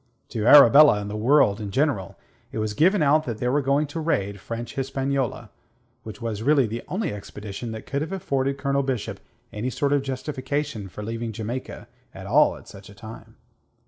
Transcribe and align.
To 0.29 0.47
Arabella 0.47 0.99
and 0.99 1.11
the 1.11 1.15
world 1.15 1.61
in 1.61 1.69
general 1.69 2.17
it 2.51 2.57
was 2.57 2.73
given 2.73 3.03
out 3.03 3.25
that 3.25 3.37
they 3.37 3.47
were 3.49 3.61
going 3.61 3.85
to 3.85 3.99
raid 3.99 4.39
French 4.39 4.73
Hispaniola, 4.73 5.51
which 6.01 6.19
was 6.19 6.41
really 6.41 6.65
the 6.65 6.81
only 6.87 7.13
expedition 7.13 7.71
that 7.73 7.85
could 7.85 8.01
have 8.01 8.11
afforded 8.11 8.57
Colonel 8.57 8.81
Bishop 8.81 9.19
any 9.53 9.69
sort 9.69 9.93
of 9.93 10.01
justification 10.01 10.89
for 10.89 11.03
leaving 11.03 11.31
Jamaica 11.31 11.87
at 12.15 12.25
all 12.25 12.55
at 12.57 12.67
such 12.67 12.89
a 12.89 12.95
time. 12.95 13.35